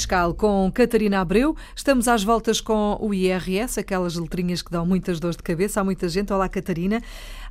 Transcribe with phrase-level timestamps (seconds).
[0.00, 1.54] Fiscal com Catarina Abreu.
[1.76, 5.78] Estamos às voltas com o IRS, aquelas letrinhas que dão muitas dores de cabeça.
[5.78, 6.32] Há muita gente.
[6.32, 7.02] Olá, Catarina.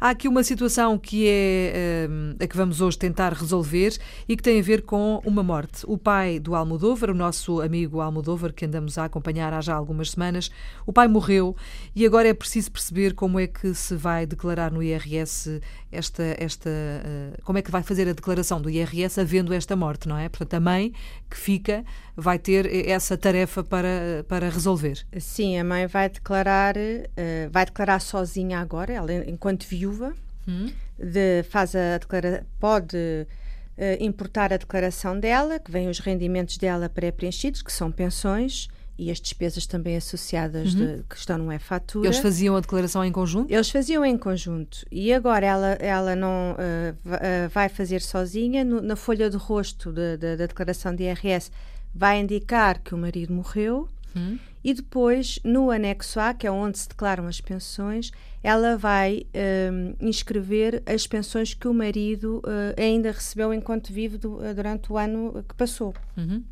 [0.01, 3.95] Há aqui uma situação que é uh, a que vamos hoje tentar resolver
[4.27, 5.83] e que tem a ver com uma morte.
[5.85, 10.11] O pai do Almodóvar, o nosso amigo Almodóvar, que andamos a acompanhar há já algumas
[10.11, 10.49] semanas,
[10.87, 11.55] o pai morreu
[11.93, 15.61] e agora é preciso perceber como é que se vai declarar no IRS
[15.91, 16.23] esta.
[16.39, 20.17] esta uh, como é que vai fazer a declaração do IRS havendo esta morte, não
[20.17, 20.29] é?
[20.29, 20.93] Portanto, a mãe
[21.29, 21.83] que fica
[22.15, 25.05] vai ter essa tarefa para, para resolver.
[25.19, 30.13] Sim, a mãe vai declarar, uh, vai declarar sozinha agora, ela enquanto viúva,
[30.47, 30.71] hum.
[30.97, 36.89] de, faz a declara, pode uh, importar a declaração dela, que vem os rendimentos dela
[36.89, 38.69] pré-preenchidos, que são pensões,
[38.99, 40.97] e as despesas também associadas uhum.
[40.97, 42.05] de, que estão no e-fatura.
[42.05, 43.49] Eles faziam a declaração em conjunto?
[43.51, 44.85] Eles faziam em conjunto.
[44.91, 48.65] E agora ela, ela não uh, vai fazer sozinha.
[48.65, 51.49] No, na folha de rosto de, de, da declaração de IRS
[51.93, 53.89] vai indicar que o marido morreu.
[54.15, 54.39] Uhum.
[54.63, 58.11] E depois, no anexo A, que é onde se declaram as pensões,
[58.43, 59.25] ela vai
[59.71, 64.97] um, inscrever as pensões que o marido uh, ainda recebeu enquanto vive do, durante o
[64.97, 65.93] ano que passou.
[66.17, 66.43] Uhum.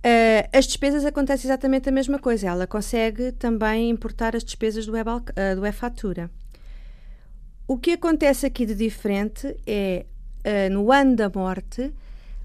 [0.00, 2.48] Uh, as despesas acontece exatamente a mesma coisa.
[2.48, 4.96] Ela consegue também importar as despesas do
[5.66, 6.30] e-fatura.
[6.34, 6.40] Uh,
[7.68, 10.04] o que acontece aqui de diferente é,
[10.44, 11.92] uh, no ano da morte,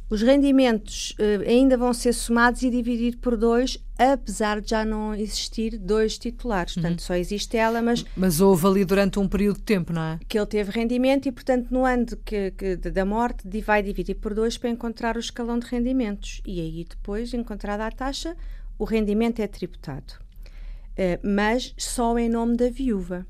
[0.09, 5.16] os rendimentos uh, ainda vão ser somados e divididos por dois, apesar de já não
[5.16, 6.75] existir dois titulares.
[6.75, 6.84] Uhum.
[6.84, 8.06] Portanto, só existe ela, mas.
[8.16, 10.20] Mas houve ali durante um período de tempo, não é?
[10.28, 14.16] Que ele teve rendimento e, portanto, no ano de que, que, da morte, vai dividir
[14.16, 16.42] por dois para encontrar o escalão de rendimentos.
[16.45, 18.36] E aí, depois, encontrada a taxa,
[18.78, 20.14] o rendimento é tributado.
[20.92, 23.25] Uh, mas só em nome da viúva.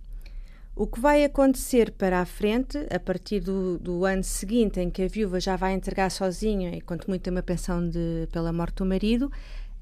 [0.76, 5.04] O que vai acontecer para a frente, a partir do, do, ano seguinte, em que
[5.04, 8.76] a viúva já vai entregar sozinha, e quanto muito tem uma pensão de, pela morte
[8.76, 9.32] do marido,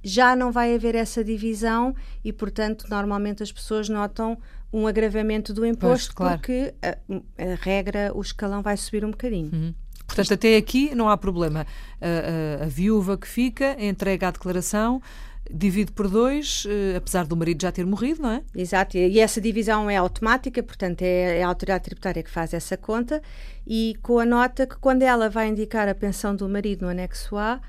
[0.04, 4.38] já não vai haver essa divisão e, portanto, normalmente as pessoas notam
[4.72, 6.38] um agravamento do imposto pois, claro.
[6.38, 6.98] porque a,
[7.42, 9.50] a, regra, o escalão vai subir um bocadinho.
[9.52, 9.74] Uhum.
[10.06, 11.66] Portanto, até aqui não há problema.
[12.00, 15.02] A, a, a viúva que fica entrega a declaração
[15.52, 18.44] divide por dois, eh, apesar do marido já ter morrido, não é?
[18.56, 22.78] Exato, e essa divisão é automática, portanto é, é a autoridade tributária que faz essa
[22.78, 23.22] conta
[23.66, 27.36] e com a nota que quando ela vai indicar a pensão do marido no anexo
[27.38, 27.62] A,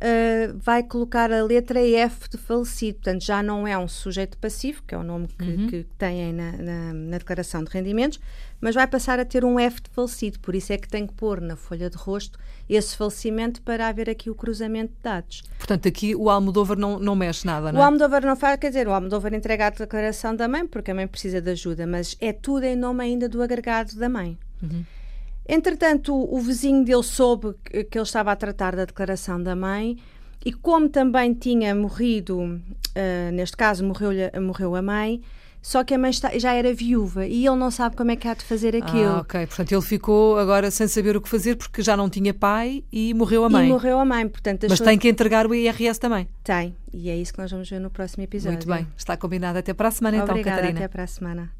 [0.00, 4.82] uh, vai colocar a letra F de falecido, portanto já não é um sujeito passivo,
[4.86, 5.66] que é o nome que, uhum.
[5.68, 8.18] que têm na, na, na, declaração de rendimentos,
[8.60, 11.14] mas vai passar a ter um F de falecido, por isso é que tem que
[11.14, 12.38] pôr na folha de rosto
[12.68, 15.42] esse falecimento para haver aqui o cruzamento de dados.
[15.58, 17.82] Portanto, aqui o Almodóvar não, não mexe nada, não é?
[17.82, 20.94] O Almodóvar não faz, quer dizer, o Almodóvar entrega a declaração da mãe, porque a
[20.94, 24.38] mãe precisa de ajuda, mas é tudo em nome ainda do agregado da mãe.
[24.62, 24.84] Uhum.
[25.52, 29.56] Entretanto, o, o vizinho dele soube que, que ele estava a tratar da declaração da
[29.56, 29.98] mãe
[30.44, 35.20] e como também tinha morrido, uh, neste caso morreu, morreu a mãe,
[35.60, 38.28] só que a mãe está, já era viúva e ele não sabe como é que
[38.28, 39.08] há de fazer aquilo.
[39.08, 39.46] Ah, ok.
[39.46, 43.12] Portanto, ele ficou agora sem saber o que fazer porque já não tinha pai e
[43.12, 43.66] morreu a mãe.
[43.66, 44.66] E morreu a mãe, portanto...
[44.70, 46.28] Mas tem que entregar o IRS também.
[46.44, 46.76] Tem.
[46.94, 48.52] E é isso que nós vamos ver no próximo episódio.
[48.52, 48.86] Muito bem.
[48.96, 49.58] Está combinado.
[49.58, 50.78] Até para a semana, então, Obrigada, Catarina.
[50.78, 51.59] Até para a semana.